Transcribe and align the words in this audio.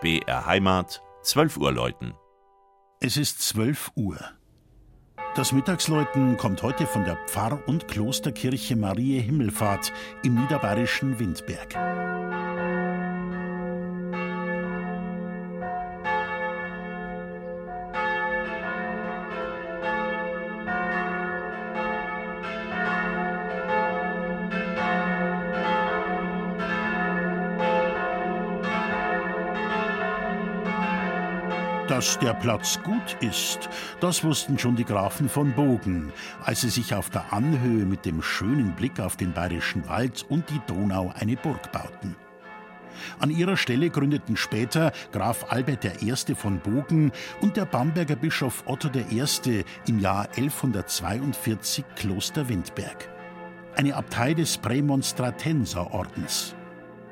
BR 0.00 0.46
Heimat, 0.46 1.02
12 1.24 1.58
Uhr 1.58 1.72
läuten. 1.72 2.14
Es 3.00 3.18
ist 3.18 3.42
12 3.42 3.92
Uhr. 3.96 4.18
Das 5.34 5.52
Mittagsläuten 5.52 6.38
kommt 6.38 6.62
heute 6.62 6.86
von 6.86 7.04
der 7.04 7.18
Pfarr- 7.26 7.62
und 7.66 7.86
Klosterkirche 7.86 8.76
Marie 8.76 9.20
Himmelfahrt 9.20 9.92
im 10.22 10.36
niederbayerischen 10.36 11.18
Windberg. 11.18 11.74
Dass 31.90 32.20
der 32.20 32.34
Platz 32.34 32.78
gut 32.84 33.16
ist, 33.18 33.68
das 33.98 34.22
wussten 34.22 34.56
schon 34.60 34.76
die 34.76 34.84
Grafen 34.84 35.28
von 35.28 35.52
Bogen, 35.52 36.12
als 36.44 36.60
sie 36.60 36.68
sich 36.68 36.94
auf 36.94 37.10
der 37.10 37.32
Anhöhe 37.32 37.84
mit 37.84 38.06
dem 38.06 38.22
schönen 38.22 38.76
Blick 38.76 39.00
auf 39.00 39.16
den 39.16 39.32
bayerischen 39.32 39.88
Wald 39.88 40.24
und 40.28 40.48
die 40.50 40.60
Donau 40.68 41.12
eine 41.18 41.34
Burg 41.34 41.72
bauten. 41.72 42.14
An 43.18 43.30
ihrer 43.30 43.56
Stelle 43.56 43.90
gründeten 43.90 44.36
später 44.36 44.92
Graf 45.10 45.46
Albert 45.50 46.00
I. 46.00 46.14
von 46.36 46.60
Bogen 46.60 47.10
und 47.40 47.56
der 47.56 47.64
Bamberger 47.64 48.14
Bischof 48.14 48.62
Otto 48.66 48.88
I. 49.10 49.64
im 49.88 49.98
Jahr 49.98 50.28
1142 50.36 51.84
Kloster 51.96 52.48
Windberg. 52.48 53.08
Eine 53.74 53.96
Abtei 53.96 54.34
des 54.34 54.58
Prämonstratenserordens. 54.58 56.54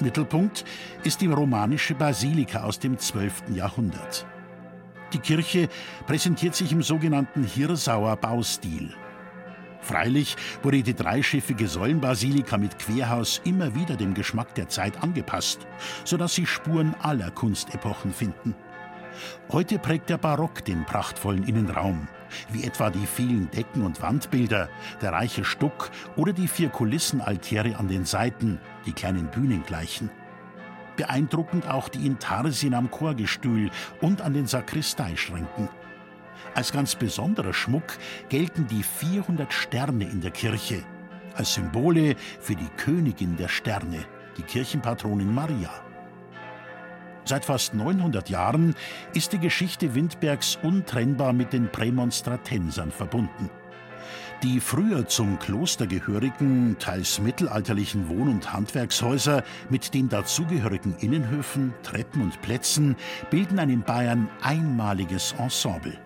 Mittelpunkt 0.00 0.64
ist 1.04 1.20
die 1.20 1.26
romanische 1.26 1.94
Basilika 1.94 2.62
aus 2.62 2.78
dem 2.78 2.96
12. 2.96 3.50
Jahrhundert. 3.54 4.26
Die 5.12 5.18
Kirche 5.18 5.68
präsentiert 6.06 6.54
sich 6.54 6.72
im 6.72 6.82
sogenannten 6.82 7.44
Hirsauer 7.44 8.16
Baustil. 8.16 8.94
Freilich 9.82 10.36
wurde 10.62 10.82
die 10.82 10.94
dreischiffige 10.94 11.66
Säulenbasilika 11.66 12.56
mit 12.56 12.78
Querhaus 12.78 13.40
immer 13.44 13.74
wieder 13.74 13.96
dem 13.96 14.14
Geschmack 14.14 14.54
der 14.54 14.68
Zeit 14.68 15.02
angepasst, 15.02 15.66
sodass 16.04 16.36
sich 16.36 16.48
Spuren 16.48 16.94
aller 17.02 17.30
Kunstepochen 17.30 18.12
finden. 18.12 18.54
Heute 19.50 19.78
prägt 19.78 20.08
der 20.08 20.18
Barock 20.18 20.64
den 20.64 20.84
prachtvollen 20.86 21.46
Innenraum, 21.46 22.08
wie 22.50 22.64
etwa 22.64 22.88
die 22.88 23.06
vielen 23.06 23.50
Decken- 23.50 23.82
und 23.82 24.00
Wandbilder, 24.00 24.70
der 25.02 25.12
reiche 25.12 25.44
Stuck 25.44 25.90
oder 26.16 26.32
die 26.32 26.48
vier 26.48 26.70
Kulissenaltäre 26.70 27.76
an 27.76 27.88
den 27.88 28.06
Seiten, 28.06 28.58
die 28.86 28.92
kleinen 28.92 29.30
Bühnen 29.30 29.62
gleichen. 29.64 30.10
Beeindruckend 30.96 31.68
auch 31.68 31.88
die 31.88 32.06
Intarsien 32.06 32.74
am 32.74 32.90
Chorgestühl 32.90 33.70
und 34.00 34.20
an 34.20 34.34
den 34.34 34.46
Sakristeischränken. 34.46 35.68
Als 36.54 36.72
ganz 36.72 36.94
besonderer 36.94 37.52
Schmuck 37.52 37.98
gelten 38.28 38.66
die 38.66 38.82
400 38.82 39.52
Sterne 39.52 40.04
in 40.04 40.20
der 40.20 40.30
Kirche, 40.30 40.82
als 41.34 41.54
Symbole 41.54 42.16
für 42.40 42.54
die 42.54 42.68
Königin 42.76 43.36
der 43.36 43.48
Sterne, 43.48 44.04
die 44.36 44.42
Kirchenpatronin 44.42 45.32
Maria. 45.32 45.70
Seit 47.24 47.44
fast 47.44 47.74
900 47.74 48.28
Jahren 48.28 48.74
ist 49.14 49.32
die 49.32 49.38
Geschichte 49.38 49.94
Windbergs 49.94 50.58
untrennbar 50.62 51.32
mit 51.32 51.52
den 51.52 51.70
Prämonstratensern 51.70 52.90
verbunden. 52.90 53.48
Die 54.42 54.58
früher 54.58 55.06
zum 55.06 55.38
Kloster 55.38 55.86
gehörigen, 55.86 56.74
teils 56.80 57.20
mittelalterlichen 57.20 58.08
Wohn- 58.08 58.28
und 58.28 58.52
Handwerkshäuser 58.52 59.44
mit 59.70 59.94
den 59.94 60.08
dazugehörigen 60.08 60.96
Innenhöfen, 60.98 61.72
Treppen 61.84 62.22
und 62.22 62.42
Plätzen 62.42 62.96
bilden 63.30 63.60
ein 63.60 63.70
in 63.70 63.82
Bayern 63.82 64.28
einmaliges 64.40 65.32
Ensemble. 65.38 65.96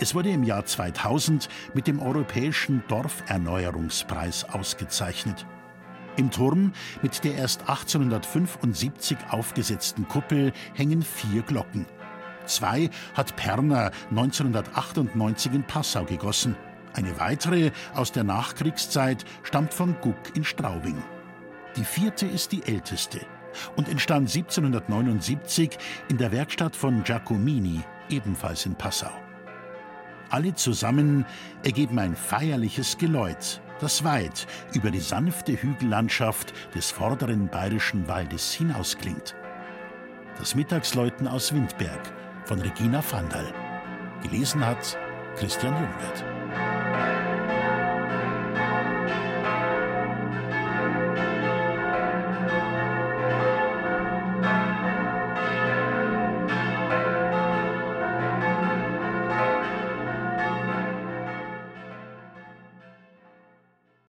Es 0.00 0.12
wurde 0.12 0.30
im 0.30 0.42
Jahr 0.42 0.64
2000 0.64 1.48
mit 1.72 1.86
dem 1.86 2.00
Europäischen 2.00 2.82
Dorferneuerungspreis 2.88 4.44
ausgezeichnet. 4.52 5.46
Im 6.16 6.32
Turm 6.32 6.72
mit 7.00 7.22
der 7.22 7.36
erst 7.36 7.60
1875 7.60 9.18
aufgesetzten 9.30 10.08
Kuppel 10.08 10.52
hängen 10.74 11.02
vier 11.02 11.42
Glocken. 11.42 11.86
Zwei 12.44 12.90
hat 13.14 13.36
Perner 13.36 13.92
1998 14.10 15.52
in 15.52 15.62
Passau 15.62 16.04
gegossen. 16.04 16.56
Eine 16.94 17.18
weitere 17.18 17.70
aus 17.94 18.12
der 18.12 18.24
Nachkriegszeit 18.24 19.24
stammt 19.42 19.72
von 19.72 19.96
Guck 20.00 20.36
in 20.36 20.44
Straubing. 20.44 21.02
Die 21.76 21.84
vierte 21.84 22.26
ist 22.26 22.52
die 22.52 22.62
älteste 22.64 23.20
und 23.76 23.88
entstand 23.88 24.28
1779 24.28 25.78
in 26.08 26.18
der 26.18 26.32
Werkstatt 26.32 26.76
von 26.76 27.02
Giacomini, 27.02 27.80
ebenfalls 28.10 28.66
in 28.66 28.74
Passau. 28.74 29.10
Alle 30.28 30.54
zusammen 30.54 31.26
ergeben 31.62 31.98
ein 31.98 32.16
feierliches 32.16 32.96
Geläut, 32.96 33.60
das 33.80 34.04
weit 34.04 34.46
über 34.72 34.90
die 34.90 35.00
sanfte 35.00 35.52
Hügellandschaft 35.52 36.54
des 36.74 36.90
vorderen 36.90 37.48
bayerischen 37.48 38.08
Waldes 38.08 38.52
hinausklingt. 38.52 39.34
Das 40.38 40.54
Mittagsläuten 40.54 41.28
aus 41.28 41.52
Windberg 41.52 42.00
von 42.44 42.60
Regina 42.60 43.02
Vandal. 43.10 43.52
Gelesen 44.22 44.64
hat 44.64 44.98
Christian 45.36 45.74
Jungwirth. 45.74 46.31